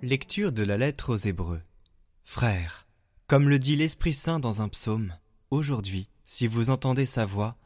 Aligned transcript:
Lecture 0.00 0.52
de 0.52 0.62
la 0.62 0.76
lettre 0.76 1.12
aux 1.12 1.16
Hébreux. 1.16 1.60
Frères, 2.22 2.86
comme 3.26 3.48
le 3.48 3.58
dit 3.58 3.74
l'Esprit 3.74 4.12
Saint 4.12 4.38
dans 4.38 4.62
un 4.62 4.68
psaume, 4.68 5.12
aujourd'hui, 5.50 6.08
si 6.24 6.46
vous 6.46 6.70
entendez 6.70 7.04
sa 7.04 7.24
voix, 7.24 7.56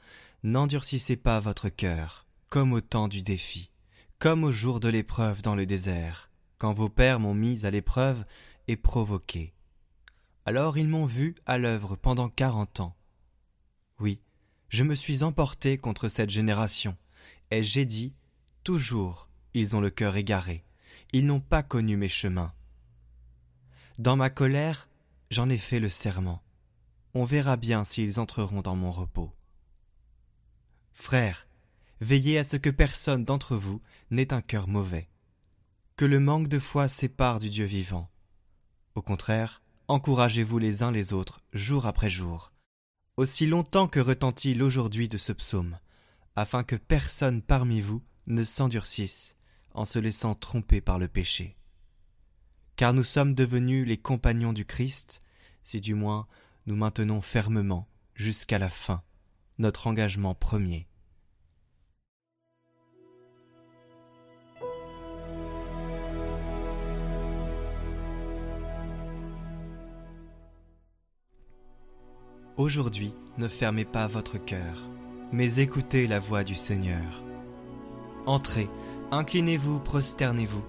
n'endurcissez 0.43 1.17
pas 1.17 1.41
votre 1.41 1.69
cœur, 1.69 2.27
comme 2.49 2.73
au 2.73 2.81
temps 2.81 3.07
du 3.07 3.23
défi, 3.23 3.71
comme 4.19 4.45
au 4.45 4.51
jour 4.51 4.81
de 4.81 4.89
l'épreuve 4.89 5.43
dans 5.43 5.55
le 5.55 5.67
désert, 5.67 6.31
quand 6.57 6.73
vos 6.73 6.89
pères 6.89 7.21
m'ont 7.21 7.35
mis 7.35 7.67
à 7.67 7.71
l'épreuve 7.71 8.25
et 8.67 8.77
provoqué. 8.77 9.53
Alors 10.47 10.79
ils 10.79 10.89
m'ont 10.89 11.07
vu 11.07 11.35
à 11.45 11.59
l'œuvre 11.59 11.97
pendant 11.97 12.31
quarante 12.31 12.81
ans. 12.81 12.97
Oui, 14.01 14.23
je 14.71 14.85
me 14.85 14.95
suis 14.95 15.23
emporté 15.23 15.77
contre 15.77 16.09
cette 16.09 16.31
génération, 16.31 16.97
et 17.51 17.63
j'ai 17.63 17.85
dit, 17.85 18.15
toujours, 18.65 19.29
ils 19.53 19.77
ont 19.77 19.83
le 19.83 19.91
cœur 19.91 20.17
égaré, 20.17 20.65
ils 21.13 21.27
n'ont 21.27 21.41
pas 21.41 21.63
connu 21.63 21.97
mes 21.97 22.09
chemins. 22.09 22.53
Dans 23.99 24.17
ma 24.17 24.31
colère, 24.31 24.89
j'en 25.31 25.49
ai 25.49 25.59
fait 25.59 25.81
le 25.81 25.91
serment. 25.91 26.43
On 27.15 27.25
verra 27.25 27.57
bien 27.57 27.85
s'ils 27.85 28.19
entreront 28.19 28.63
dans 28.63 28.77
mon 28.77 28.91
repos. 28.91 29.31
Frères, 30.95 31.47
veillez 32.01 32.39
à 32.39 32.45
ce 32.45 32.57
que 32.57 32.71
personne 32.71 33.25
d'entre 33.25 33.57
vous 33.57 33.83
n'ait 34.11 34.33
un 34.33 34.41
cœur 34.41 34.69
mauvais, 34.69 35.09
que 35.97 36.07
le 36.07 36.19
manque 36.19 36.49
de 36.49 36.59
foi 36.59 36.89
sépare 36.89 37.39
du 37.39 37.51
Dieu 37.51 37.67
vivant. 37.67 38.09
Au 38.95 39.03
contraire, 39.03 39.63
encouragez-vous 39.89 40.59
les 40.59 40.83
uns 40.83 40.91
les 40.91 41.13
autres, 41.13 41.43
jour 41.53 41.87
après 41.87 42.11
jour, 42.11 42.53
aussi 43.19 43.47
longtemps 43.47 43.89
que 43.89 44.01
retentit 44.01 44.55
l'aujourd'hui 44.55 45.09
de 45.09 45.19
ce 45.19 45.33
psaume, 45.33 45.79
afin 46.37 46.65
que 46.65 46.77
personne 46.77 47.43
parmi 47.43 47.83
vous 47.83 48.03
ne 48.27 48.45
s'endurcisse 48.45 49.37
en 49.75 49.85
se 49.85 49.99
laissant 49.99 50.35
tromper 50.35 50.81
par 50.81 50.99
le 50.99 51.09
péché. 51.09 51.57
Car 52.77 52.93
nous 52.93 53.05
sommes 53.05 53.35
devenus 53.35 53.87
les 53.87 53.99
compagnons 53.99 54.53
du 54.53 54.65
Christ, 54.65 55.23
si 55.63 55.81
du 55.81 55.95
moins 55.95 56.27
nous 56.67 56.77
maintenons 56.77 57.21
fermement, 57.21 57.89
jusqu'à 58.15 58.59
la 58.59 58.71
fin, 58.71 59.03
notre 59.59 59.87
engagement 59.87 60.35
premier. 60.35 60.87
Aujourd'hui, 72.59 73.13
ne 73.39 73.49
fermez 73.49 73.85
pas 73.87 74.07
votre 74.07 74.37
cœur, 74.37 74.89
mais 75.33 75.59
écoutez 75.59 76.07
la 76.07 76.21
voix 76.21 76.45
du 76.45 76.55
Seigneur. 76.55 77.25
Entrez, 78.27 78.69
inclinez-vous, 79.13 79.79
prosternez-vous, 79.79 80.65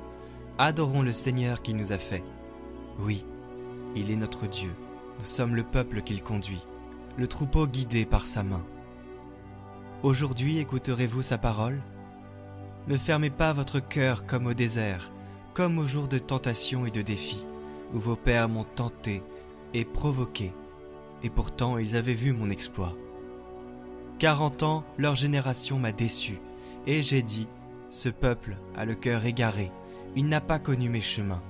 adorons 0.58 1.02
le 1.02 1.14
Seigneur 1.14 1.62
qui 1.62 1.74
nous 1.74 1.94
a 1.94 1.98
fait. 1.98 2.24
Oui, 3.00 3.26
il 3.96 4.12
est 4.12 4.18
notre 4.18 4.48
Dieu, 4.48 4.70
nous 5.18 5.26
sommes 5.26 5.56
le 5.56 5.64
peuple 5.64 6.02
qu'il 6.02 6.22
conduit, 6.22 6.62
le 7.18 7.28
troupeau 7.28 7.66
guidé 7.66 8.06
par 8.06 8.28
sa 8.28 8.44
main. 8.44 8.64
Aujourd'hui 10.04 10.60
écouterez-vous 10.60 11.22
sa 11.22 11.38
parole? 11.38 11.82
Ne 12.88 12.98
fermez 12.98 13.30
pas 13.30 13.54
votre 13.54 13.80
cœur 13.80 14.26
comme 14.26 14.46
au 14.46 14.54
désert, 14.54 15.14
comme 15.54 15.80
au 15.80 15.88
jour 15.88 16.10
de 16.10 16.18
tentation 16.18 16.86
et 16.86 16.92
de 16.92 17.02
défi, 17.02 17.46
où 17.94 18.00
vos 18.00 18.18
pères 18.18 18.50
m'ont 18.50 18.66
tenté 18.66 19.24
et 19.74 19.86
provoqué 19.86 20.52
et 21.24 21.30
pourtant 21.30 21.78
ils 21.78 21.96
avaient 21.96 22.14
vu 22.14 22.34
mon 22.34 22.50
exploit. 22.50 22.94
Quarante 24.20 24.64
ans, 24.64 24.84
leur 24.98 25.16
génération 25.16 25.80
m'a 25.80 25.94
déçu, 25.94 26.40
et 26.86 27.02
j'ai 27.02 27.22
dit, 27.22 27.48
ce 27.94 28.10
peuple 28.10 28.58
a 28.76 28.86
le 28.86 28.96
cœur 28.96 29.24
égaré, 29.24 29.72
il 30.16 30.28
n'a 30.28 30.42
pas 30.42 30.58
connu 30.58 30.90
mes 30.90 31.00
chemins. 31.00 31.44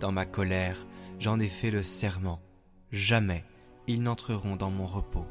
Dans 0.00 0.12
ma 0.12 0.26
colère, 0.26 0.86
j'en 1.18 1.40
ai 1.40 1.48
fait 1.48 1.70
le 1.70 1.82
serment, 1.82 2.42
jamais 2.92 3.42
ils 3.86 4.02
n'entreront 4.02 4.54
dans 4.56 4.70
mon 4.70 4.84
repos. 4.84 5.24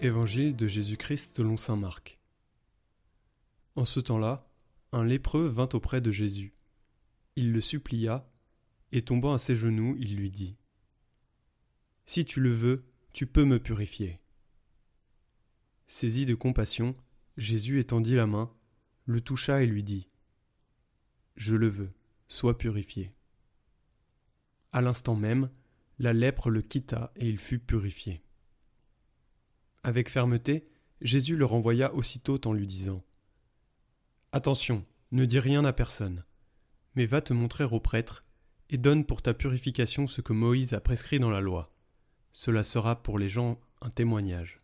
Évangile 0.00 0.56
de 0.56 0.66
Jésus-Christ 0.66 1.36
selon 1.36 1.58
saint 1.58 1.76
Marc. 1.76 2.18
En 3.76 3.84
ce 3.84 4.00
temps-là, 4.00 4.49
un 4.92 5.04
lépreux 5.04 5.46
vint 5.46 5.68
auprès 5.72 6.00
de 6.00 6.10
Jésus. 6.10 6.54
Il 7.36 7.52
le 7.52 7.60
supplia, 7.60 8.28
et 8.92 9.02
tombant 9.02 9.32
à 9.32 9.38
ses 9.38 9.54
genoux, 9.54 9.96
il 9.98 10.16
lui 10.16 10.30
dit 10.30 10.56
Si 12.06 12.24
tu 12.24 12.40
le 12.40 12.50
veux, 12.50 12.84
tu 13.12 13.26
peux 13.26 13.44
me 13.44 13.60
purifier. 13.60 14.20
Saisi 15.86 16.26
de 16.26 16.34
compassion, 16.34 16.96
Jésus 17.36 17.78
étendit 17.78 18.14
la 18.14 18.26
main, 18.26 18.52
le 19.06 19.20
toucha 19.20 19.62
et 19.62 19.66
lui 19.66 19.82
dit 19.82 20.08
Je 21.36 21.54
le 21.54 21.68
veux, 21.68 21.92
sois 22.28 22.58
purifié. 22.58 23.12
À 24.72 24.82
l'instant 24.82 25.16
même, 25.16 25.50
la 25.98 26.12
lèpre 26.12 26.50
le 26.50 26.62
quitta 26.62 27.12
et 27.16 27.28
il 27.28 27.38
fut 27.38 27.58
purifié. 27.58 28.22
Avec 29.82 30.08
fermeté, 30.10 30.68
Jésus 31.00 31.36
le 31.36 31.44
renvoya 31.44 31.94
aussitôt 31.94 32.40
en 32.46 32.52
lui 32.52 32.66
disant 32.66 33.04
Attention, 34.32 34.86
ne 35.10 35.24
dis 35.24 35.40
rien 35.40 35.64
à 35.64 35.72
personne, 35.72 36.24
mais 36.94 37.04
va 37.04 37.20
te 37.20 37.32
montrer 37.32 37.64
au 37.64 37.80
prêtre 37.80 38.24
et 38.68 38.78
donne 38.78 39.04
pour 39.04 39.22
ta 39.22 39.34
purification 39.34 40.06
ce 40.06 40.20
que 40.20 40.32
Moïse 40.32 40.72
a 40.72 40.80
prescrit 40.80 41.18
dans 41.18 41.30
la 41.30 41.40
loi. 41.40 41.74
Cela 42.32 42.62
sera 42.62 43.02
pour 43.02 43.18
les 43.18 43.28
gens 43.28 43.60
un 43.80 43.90
témoignage. 43.90 44.62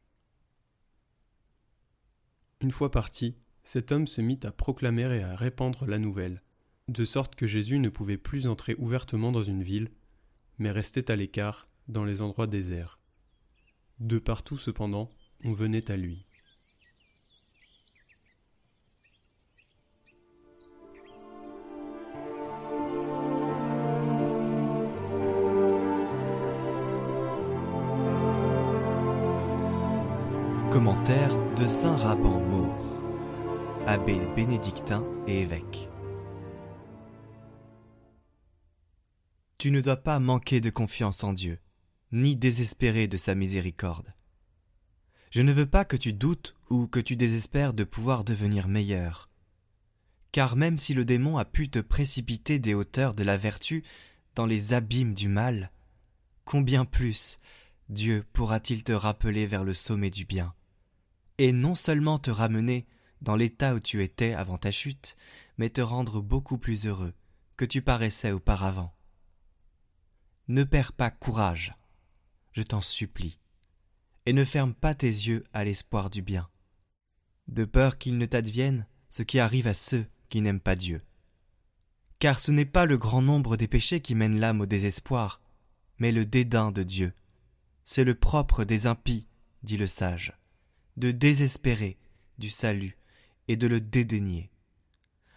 Une 2.60 2.70
fois 2.70 2.92
parti, 2.92 3.34
cet 3.64 3.90
homme 3.90 4.06
se 4.06 4.20
mit 4.20 4.38
à 4.44 4.52
proclamer 4.52 5.16
et 5.16 5.24
à 5.24 5.34
répandre 5.34 5.84
la 5.86 5.98
nouvelle, 5.98 6.44
de 6.86 7.04
sorte 7.04 7.34
que 7.34 7.48
Jésus 7.48 7.80
ne 7.80 7.88
pouvait 7.88 8.18
plus 8.18 8.46
entrer 8.46 8.76
ouvertement 8.78 9.32
dans 9.32 9.42
une 9.42 9.64
ville, 9.64 9.90
mais 10.58 10.70
restait 10.70 11.10
à 11.10 11.16
l'écart 11.16 11.68
dans 11.88 12.04
les 12.04 12.22
endroits 12.22 12.46
déserts. 12.46 13.00
De 13.98 14.20
partout 14.20 14.58
cependant, 14.58 15.10
on 15.42 15.52
venait 15.52 15.90
à 15.90 15.96
lui. 15.96 16.24
Commentaire 30.76 31.34
de 31.54 31.66
Saint 31.68 31.96
Raban 31.96 32.38
Maure, 32.38 33.86
abbé 33.86 34.20
bénédictin 34.36 35.06
et 35.26 35.40
évêque. 35.40 35.88
Tu 39.56 39.70
ne 39.70 39.80
dois 39.80 39.96
pas 39.96 40.18
manquer 40.18 40.60
de 40.60 40.68
confiance 40.68 41.24
en 41.24 41.32
Dieu 41.32 41.60
ni 42.12 42.36
désespérer 42.36 43.08
de 43.08 43.16
sa 43.16 43.34
miséricorde. 43.34 44.12
Je 45.30 45.40
ne 45.40 45.50
veux 45.50 45.64
pas 45.64 45.86
que 45.86 45.96
tu 45.96 46.12
doutes 46.12 46.54
ou 46.68 46.86
que 46.86 47.00
tu 47.00 47.16
désespères 47.16 47.72
de 47.72 47.84
pouvoir 47.84 48.22
devenir 48.22 48.68
meilleur. 48.68 49.30
Car 50.30 50.56
même 50.56 50.76
si 50.76 50.92
le 50.92 51.06
démon 51.06 51.38
a 51.38 51.46
pu 51.46 51.70
te 51.70 51.78
précipiter 51.78 52.58
des 52.58 52.74
hauteurs 52.74 53.14
de 53.14 53.24
la 53.24 53.38
vertu 53.38 53.82
dans 54.34 54.44
les 54.44 54.74
abîmes 54.74 55.14
du 55.14 55.28
mal, 55.28 55.70
combien 56.44 56.84
plus 56.84 57.38
Dieu 57.88 58.26
pourra-t-il 58.34 58.84
te 58.84 58.92
rappeler 58.92 59.46
vers 59.46 59.64
le 59.64 59.72
sommet 59.72 60.10
du 60.10 60.26
bien, 60.26 60.52
et 61.38 61.52
non 61.52 61.74
seulement 61.74 62.18
te 62.18 62.30
ramener 62.30 62.86
dans 63.22 63.36
l'état 63.36 63.74
où 63.74 63.80
tu 63.80 64.02
étais 64.02 64.34
avant 64.34 64.58
ta 64.58 64.70
chute, 64.70 65.16
mais 65.58 65.70
te 65.70 65.80
rendre 65.80 66.20
beaucoup 66.20 66.58
plus 66.58 66.86
heureux 66.86 67.14
que 67.56 67.64
tu 67.64 67.82
paraissais 67.82 68.32
auparavant. 68.32 68.94
Ne 70.48 70.64
perds 70.64 70.92
pas 70.92 71.10
courage 71.10 71.74
je 72.56 72.62
t'en 72.62 72.80
supplie, 72.80 73.38
et 74.24 74.32
ne 74.32 74.42
ferme 74.42 74.72
pas 74.72 74.94
tes 74.94 75.06
yeux 75.06 75.44
à 75.52 75.62
l'espoir 75.62 76.08
du 76.08 76.22
bien, 76.22 76.48
de 77.48 77.66
peur 77.66 77.98
qu'il 77.98 78.16
ne 78.16 78.24
t'advienne 78.24 78.86
ce 79.10 79.22
qui 79.22 79.38
arrive 79.38 79.66
à 79.66 79.74
ceux 79.74 80.06
qui 80.30 80.40
n'aiment 80.40 80.60
pas 80.60 80.74
Dieu. 80.74 81.02
Car 82.18 82.38
ce 82.38 82.50
n'est 82.52 82.64
pas 82.64 82.86
le 82.86 82.96
grand 82.96 83.20
nombre 83.20 83.58
des 83.58 83.68
péchés 83.68 84.00
qui 84.00 84.14
mènent 84.14 84.40
l'âme 84.40 84.62
au 84.62 84.66
désespoir, 84.66 85.42
mais 85.98 86.12
le 86.12 86.24
dédain 86.24 86.72
de 86.72 86.82
Dieu. 86.82 87.12
C'est 87.84 88.04
le 88.04 88.14
propre 88.14 88.64
des 88.64 88.86
impies, 88.86 89.26
dit 89.62 89.76
le 89.76 89.86
sage, 89.86 90.32
de 90.96 91.10
désespérer 91.10 91.98
du 92.38 92.50
salut 92.50 92.96
et 93.48 93.56
de 93.56 93.66
le 93.66 93.80
dédaigner, 93.80 94.50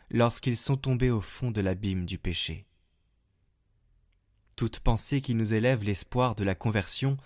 lorsqu'ils 0.10 0.58
sont 0.58 0.78
tombés 0.78 1.12
au 1.12 1.22
fond 1.22 1.52
de 1.52 1.62
l'abîme 1.62 2.06
du 2.06 2.18
péché. 2.18 2.66
Toute 4.56 4.80
pensée 4.80 5.22
qui 5.22 5.36
nous 5.36 5.54
élève 5.54 5.84
l'espoir 5.84 6.36
de 6.36 6.44
la 6.44 6.56
conversion 6.56 7.18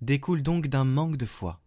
découle 0.00 0.42
donc 0.42 0.66
d'un 0.66 0.84
manque 0.84 1.16
de 1.16 1.26
foi. 1.26 1.60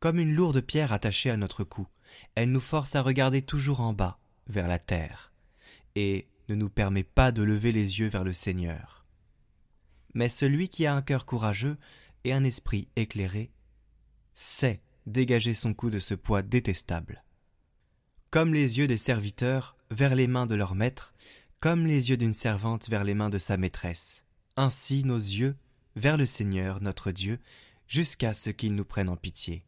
Comme 0.00 0.18
une 0.18 0.34
lourde 0.34 0.60
pierre 0.60 0.92
attachée 0.92 1.30
à 1.30 1.36
notre 1.36 1.64
cou, 1.64 1.86
elle 2.34 2.50
nous 2.50 2.60
force 2.60 2.94
à 2.94 3.02
regarder 3.02 3.42
toujours 3.42 3.80
en 3.80 3.92
bas, 3.92 4.18
vers 4.46 4.68
la 4.68 4.78
terre, 4.78 5.32
et, 5.94 6.28
ne 6.50 6.54
nous 6.54 6.68
permet 6.68 7.04
pas 7.04 7.32
de 7.32 7.42
lever 7.42 7.72
les 7.72 8.00
yeux 8.00 8.08
vers 8.08 8.24
le 8.24 8.34
Seigneur. 8.34 9.06
Mais 10.12 10.28
celui 10.28 10.68
qui 10.68 10.84
a 10.84 10.94
un 10.94 11.00
cœur 11.00 11.24
courageux 11.24 11.78
et 12.24 12.34
un 12.34 12.44
esprit 12.44 12.88
éclairé 12.96 13.50
sait 14.34 14.80
dégager 15.06 15.54
son 15.54 15.74
cou 15.74 15.90
de 15.90 15.98
ce 15.98 16.14
poids 16.14 16.42
détestable. 16.42 17.24
Comme 18.30 18.54
les 18.54 18.78
yeux 18.78 18.86
des 18.86 18.96
serviteurs 18.96 19.76
vers 19.90 20.14
les 20.14 20.26
mains 20.26 20.46
de 20.46 20.54
leur 20.54 20.74
maître, 20.74 21.14
comme 21.60 21.86
les 21.86 22.10
yeux 22.10 22.16
d'une 22.16 22.32
servante 22.32 22.88
vers 22.88 23.04
les 23.04 23.14
mains 23.14 23.30
de 23.30 23.38
sa 23.38 23.56
maîtresse, 23.56 24.24
ainsi 24.56 25.04
nos 25.04 25.16
yeux 25.16 25.56
vers 25.96 26.16
le 26.16 26.26
Seigneur 26.26 26.80
notre 26.82 27.10
Dieu, 27.10 27.38
jusqu'à 27.86 28.34
ce 28.34 28.50
qu'il 28.50 28.74
nous 28.74 28.84
prenne 28.84 29.08
en 29.08 29.16
pitié. 29.16 29.64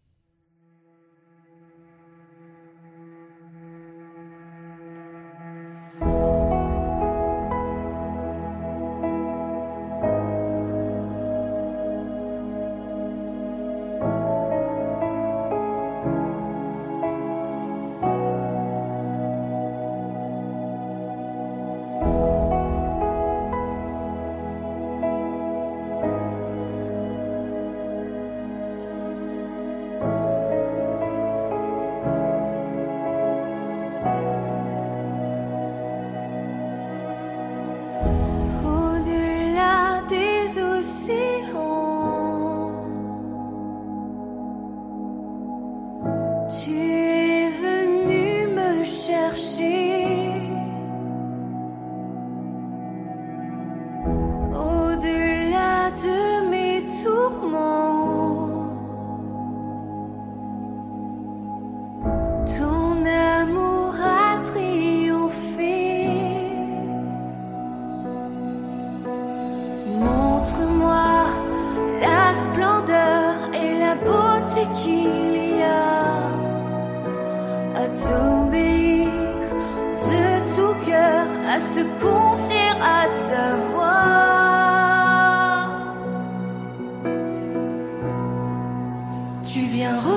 Oh. 89.89 90.16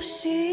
chercher. 0.00 0.43